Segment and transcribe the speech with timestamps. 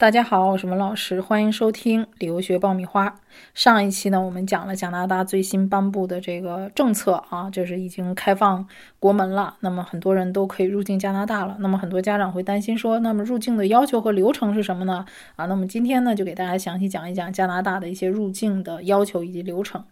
[0.00, 3.20] 大家好，我是文老师，欢迎收听旅游学爆米花。
[3.52, 8.66] 上一期呢，我们讲了加拿大最新颁布的这个政策啊，就是已经开放
[8.98, 11.58] 国门了，那么很多人都可以入境加拿大了。
[11.60, 15.04] 那么很多家长会担心说，那么入境的要求和流程是什么呢？
[15.36, 19.84] 啊，那么今天呢，就给大家详细讲一讲加拿大的一些入境的要求以及流程。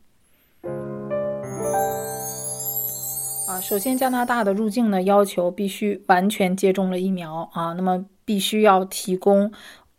[3.47, 9.53] 啊，首先加拿大的入境呢，要求必须完全接种了疫苗啊，那么必须要提供。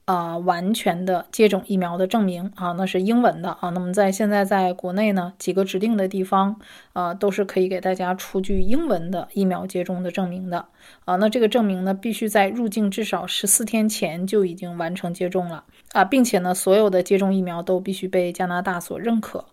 [0.10, 3.70] 啊，完全的接种疫苗的证明啊，那是英文的啊。
[3.70, 6.60] 那么在现在在国内呢，几个指定的地方
[6.94, 10.66] 啊，都是可以给大家出具英文的疫苗接种的证明的
[11.06, 11.16] 啊。
[11.18, 19.46] 那这个证明呢，必须在入境至少十四天前就已经完成接种了啊，并且呢，所有的接种疫苗都必须被加拿大所认可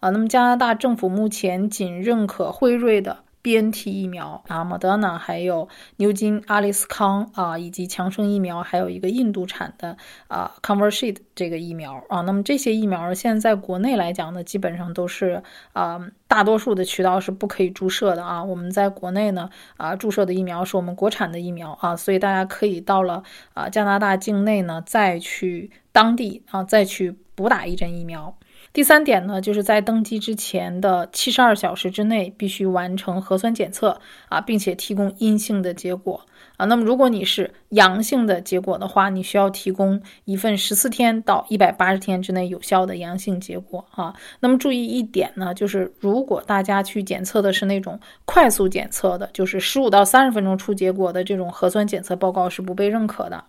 [0.00, 0.10] 啊。
[0.10, 3.20] 那么加拿大政府目前仅认可辉瑞的。
[3.42, 9.96] BNT 疫苗啊，Moderna 还有牛津阿里斯康啊，以及强生疫苗，还有一个印度产的
[10.28, 12.20] 啊 c o n v e r s h e t 这个疫苗啊。
[12.20, 18.44] 那么这些疫苗现在在国内来讲呢，基本上都是啊，大多数的渠道是不可以注射的啊。
[18.44, 23.24] 我们在国内呢啊，注射的疫苗是我们国产的疫苗啊，所以大家可以到了
[23.54, 28.36] 啊加拿大境内呢，再去当地啊再去补打一针疫苗。
[28.72, 36.24] 第三点呢，就是在登机之前的七十二小时之内必须完成核酸检测啊，并且提供阴性的结果
[36.56, 36.64] 啊。
[36.64, 44.14] 那么如果你是阳性的结果的话，你需要提供一份十四天到一百八十天之内有效的阳性结果啊。
[44.40, 53.44] 那么注意一点呢，就是如果大家去检测的是那种快速检测的，就是十五到三十分钟出结果的这种核酸检测报告是不被认可的。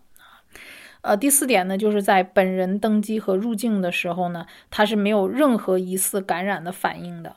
[1.04, 7.36] 呃，第四点呢，就是在本人登机和入境的时候呢，他是没有任何疑似感染的反应的。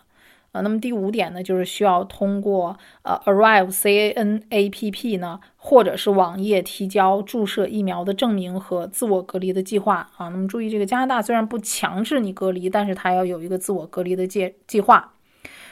[0.53, 10.29] 呃，那么第五点呢，就是需要通过呃 Arrive C A N A P P 呢，或者是网页提交注射疫苗的证明和自我隔离的计划啊。
[10.29, 15.13] 那么注意，这个加拿大虽然不强制你隔离，但是它要有一个自我隔离的计计划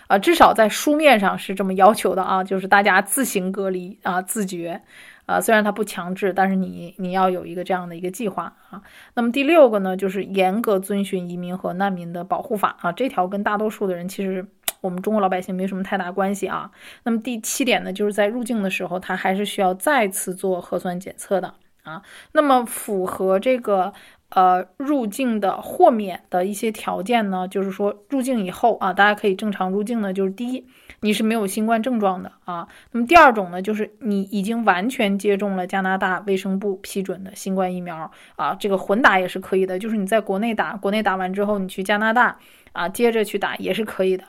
[0.08, 4.82] 啊，至少在书面上是这么要求的啊，就是大家自行隔离啊，自觉。
[5.26, 8.82] 啊，虽然它不强制，但是你你要有一个这样的一个计划啊。
[9.14, 12.92] 那么第六个呢，就是严格遵循移民和难民的保护法啊。
[12.92, 14.46] 这条跟大多数的人其实
[14.80, 16.70] 我们中国老百姓没什么太大关系啊。
[17.02, 22.02] 那么第七点呢，就是在入境的时候，他还是需要再次做核酸检测的啊。
[22.32, 23.92] 那么符合这个。
[24.30, 30.12] 呃，入境的豁免的一些条件呢，就是说入境以后啊，大家可以正常入境呢。
[30.12, 30.66] 就是第一，
[31.00, 32.66] 你是没有新冠症状的啊。
[32.90, 39.78] 那么第二种呢，就是你已经完全接种了加拿大卫生部批准的新冠疫苗啊，这个混打也是可以的。
[39.78, 42.36] 就是你在国内打，国内打完之后，你去加拿大
[42.72, 44.24] 啊，接着去打也是可以的。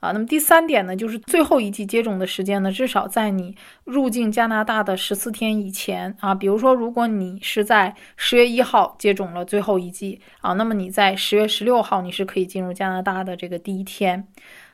[0.00, 6.34] 啊，那么第三点呢，就是最后一剂接种的时间呢，至少在你入境加拿大的十四天以前啊。
[6.34, 14.26] 比如说，如果你是在十月一号接种了最后一剂啊，那么你在十月十六号你是可以进入加拿大的这个第一天。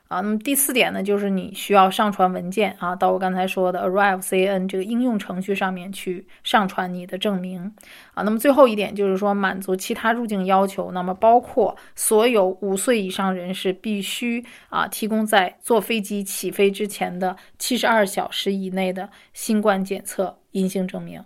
[0.08, 7.74] 啊，那么第四点呢，就是你需要上传文件啊，到我刚才说的 Arrive C N 这个应用程序上面去上传你的证明
[8.14, 8.22] 啊。
[8.22, 21.20] 那么最后一点就是说，满足其他入境要求，那么包括所有五岁以上人士必须啊提供在坐飞机起飞之前的七十二小时以内的新冠检测阴性证明。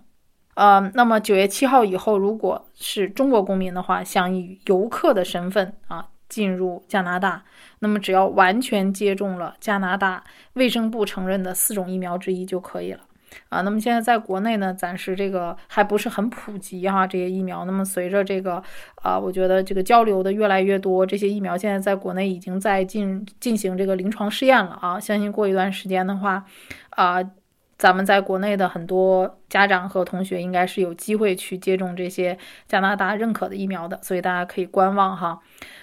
[0.55, 6.07] 呃，那么九月七号以后，如果是中国公民的话，想以游客的身份啊。
[6.31, 7.43] 进入加拿大，
[7.79, 13.01] 那么只要完全接种了加拿大卫生部承认的四种疫苗之一就可以了
[13.49, 13.59] 啊。
[13.61, 17.65] 那么现在在国内呢，暂时这个还不是很普及哈，这些疫苗。
[17.65, 18.63] 那么随着这个
[18.95, 24.97] 啊，我觉得这个交流的越来越多，这些疫苗现在在国内已经在进进行这个临床试验了啊。
[24.97, 26.45] 相信过一段时间的话，
[26.91, 27.21] 啊，
[27.77, 32.37] 咱们在国内的很多家长和同学应该是有机会去接种这些
[32.67, 35.39] 加拿大认可的疫苗的，所以大家可以观望哈。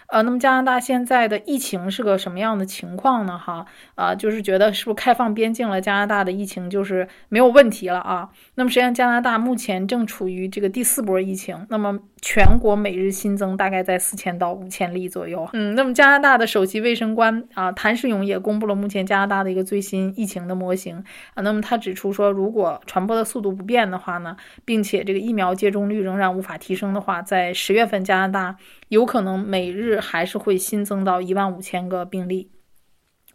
[0.08, 3.38] 呃，那么加拿大现在的疫情是个什么样的情况呢？
[3.38, 8.30] 哈，啊，就是觉得是不是开放边境了，加拿大的疫情就是没有问题了啊？
[8.54, 15.46] 那么实际上加拿大目前正处于这个第四波疫情，那么全国每日新增大概在四千到五千例左右。
[15.52, 21.04] 嗯，那么加拿大的首席卫生官啊谭世勇也公布了目前加拿大的一个最新疫情的模型
[21.34, 21.42] 啊。
[21.42, 24.34] 那么他指出说，如果传播的速度不变的话呢，
[24.64, 28.56] 并且这个疫苗接种率仍然无法提升的话，在十月份加拿大
[28.88, 32.50] 有可能每日还是会新增到一万五千个病例，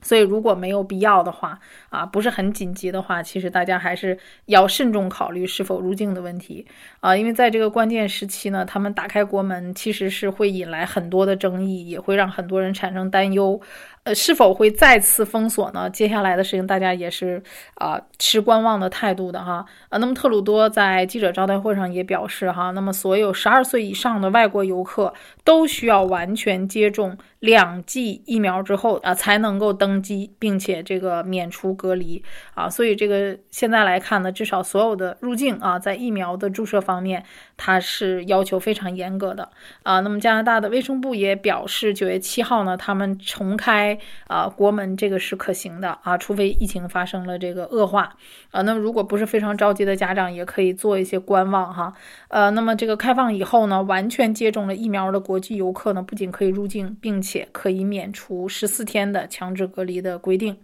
[0.03, 1.57] 所以如果没有必要的话，
[1.89, 6.65] 啊，不是很紧急的话，其实大家还是要慎重考虑是否入境的问题
[6.99, 13.59] 啊，因为在这个关键时期呢，他们打开国门其实是会引来很多的争议，也会让很多人产生担忧
[14.03, 15.89] 呃，是否会再次封锁呢？
[15.89, 17.41] 接下来的事情大家也是
[17.75, 19.65] 啊持观望的态度的哈。
[19.87, 25.13] 啊，那么特鲁多在记者招待会上也表示哈，那么所有十二岁以上的外国游客
[25.45, 27.17] 都需要完全接种。
[27.39, 32.23] 两剂疫苗之后啊，才能够登登机，并且这个免除隔离。
[32.55, 37.23] 啊，所以这个现在来看呢，至少所有的入境啊，在疫苗的注射方面，
[37.65, 39.47] 它是要求非常严格的
[39.83, 40.01] 啊。
[40.01, 48.13] 那么加拿大的卫生部也表示，九月七号呢，他们重开啊国门，这个是可行的啊，除非疫情发生了这个恶化
[48.51, 48.61] 啊。
[48.63, 51.93] 那么如果不是非常着急的家长，也可以做一些观望哈。
[52.27, 60.57] 呃，那么这个开放以后呢，完全接种了疫苗的国际游客呢，不仅可以入境，并且可以免除十四天的强制隔离的规定，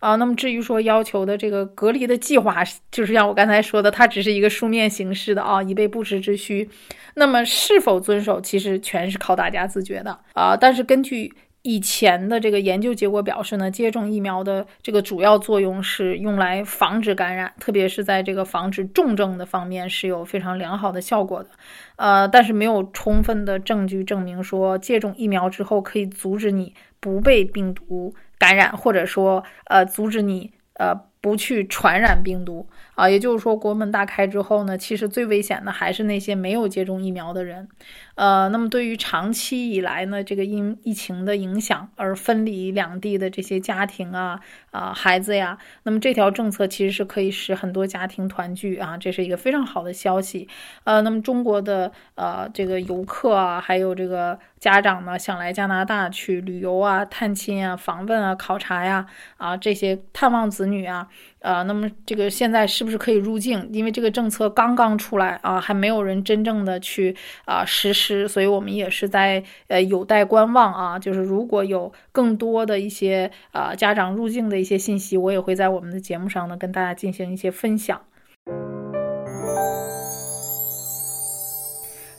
[0.00, 6.68] 啊，那么至于说要求的这个隔离的计划，就是像我刚才说的，它只是一个书面形式的啊，以备不时之需。
[7.14, 10.56] 那么是否遵守，其实全是靠大家自觉的啊。
[10.56, 21.50] 但是根据以前的这个研究结果表示呢，接种疫苗的这个主要作用是用来防止感染，特别是在这个防止重症的方面是有非常良好的效果的。
[21.96, 32.68] 呃，但是没有充分的证据证明说接种疫苗之后可以阻止你不被病毒感染，或者说呃阻止你呃不去传染病毒。
[32.98, 37.68] 啊，也就是说，国门大开之后呢，其实最危险的还是那些没有接种疫苗的人。
[38.16, 44.40] 呃，那么对于长期以来呢，这个因疫情的影响而分离两地的这些家庭啊
[44.72, 50.48] 啊孩子呀，那么这条政策其实是可以使很多家庭团聚啊，这是一个非常好的消息。
[50.82, 59.06] 呃，那么中国的呃这个游客啊，还有这个家长呢，想来加拿大去旅游啊、探亲啊、访问啊、考察呀
[59.36, 61.06] 啊这些探望子女啊。
[61.40, 63.68] 呃，那么这个现在是不是可以入境？
[63.72, 67.14] 因为这个政策刚刚出来啊，还没有人真正的去
[67.44, 70.98] 啊实施，所以我们也是在呃有待观望啊。
[70.98, 78.00] 就是如果有更多的一些啊家长入境的一些信息，我也会在我们的节目上呢跟大家进行一些分享。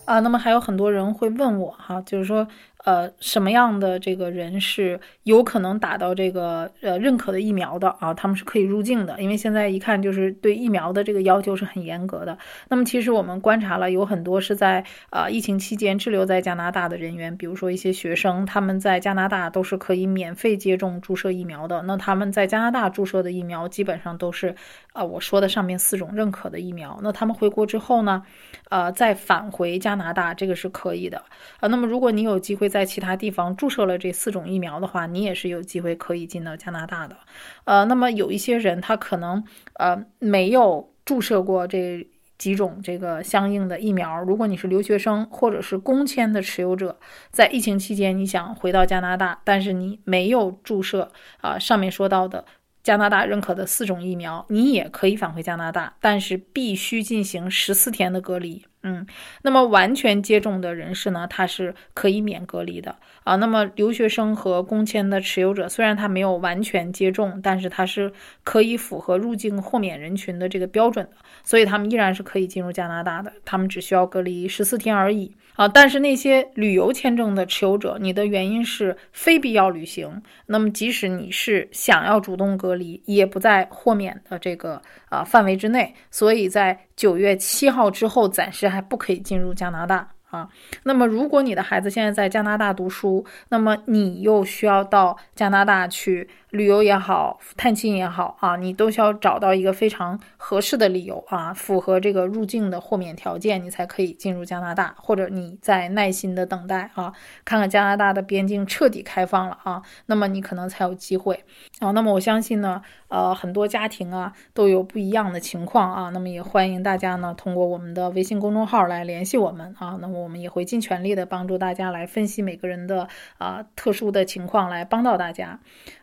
[0.05, 2.47] 啊，那么还有很多人会问我哈，就是说。
[2.85, 8.13] 呃，什么样的这个人是有可能打到这个呃认可的疫苗的啊？
[8.13, 12.37] 他们是可以入境的，因为现在一看就是对疫苗的这个要求是很严格的。
[12.69, 21.81] 那么其实我们观察了，有很多是在呃疫情期间滞留在加拿大的人员，比如说一些学生，他们在加拿大都是可以免费接种注射疫苗的。
[21.81, 24.55] 那他们在加拿大注射的疫苗基本上都是
[24.93, 26.97] 啊我说的上面四种认可的疫苗。
[27.03, 28.23] 那他们回国之后呢，
[28.69, 31.21] 呃再返回加拿大，这个是可以的
[31.59, 31.67] 啊。
[31.67, 37.17] 那么如果你有机会，在其他地方注射了这四种疫苗的话，你也是有机会可以进到加拿大的。
[37.65, 39.43] 呃，那么有一些人他可能
[39.73, 42.07] 呃没有注射过这
[42.37, 44.23] 几种这个相应的疫苗。
[44.23, 46.97] 如果你是留学生或者是工签的持有者，
[47.31, 51.11] 在疫情期间你想回到加拿大，但是你没有注射
[51.41, 52.45] 啊上面说到的
[52.81, 58.63] 加拿大认可的四种疫苗，你也可以返回加拿大，但是必须进行十四天的隔离。
[58.81, 59.05] 嗯，
[59.41, 62.95] 那么完全接种的人士呢，他是可以免隔离的
[63.25, 63.35] 啊。
[63.35, 68.11] 那么留学生和工签的持有者，虽然他没有完全接种，但是他是
[68.43, 73.33] 可以符合入境豁免人群的这个标准的，所以他们依然是可以进入加拿大的。
[73.43, 75.67] 他们只需要隔离十四天而已啊。
[75.67, 85.93] 但是那些旅游签证的持有者，你的原因是非必要旅行，那么即使你是想要主动隔离，也不在豁免的这个啊范围之内。
[86.09, 90.05] 所以在九月七号之后，暂时还不可以进入加拿大。
[90.29, 90.49] 啊，
[90.83, 111.43] 那么如果你的孩子现在在加拿大读书，那么你又需要到加拿大去旅游也好，探亲也好啊，你都需要找到一个非常合适的理由啊，符合这个入境的豁免条件，你才可以进入加拿大，或者你在耐心的等待啊，看看加拿大的边境彻底开放了啊，那么你可能才有机会
[111.79, 111.91] 啊。
[111.91, 123.07] 那么我相信呢，呃，很多家庭啊都有不一样的情况啊，那么也欢迎大家呢通过我们的微信公众号来联系我们啊，那我我们也会尽全力的帮助大家来分析每个人的
[123.37, 125.59] 啊特殊的情况，来帮到大家，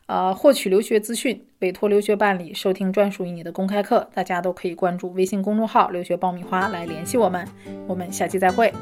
[0.06, 7.46] 呃，获取留学资讯，委托留学办理，收听专属于你的公开课，大家都可以关注微信公众号“留学爆米花”来联系我们。
[7.86, 8.72] 我们下期再会。